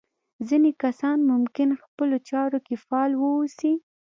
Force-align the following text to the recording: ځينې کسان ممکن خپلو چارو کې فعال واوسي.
ځينې 0.47 0.71
کسان 0.83 1.17
ممکن 1.31 1.69
خپلو 1.83 2.15
چارو 2.29 2.59
کې 2.65 2.75
فعال 2.85 3.11
واوسي. 3.17 3.73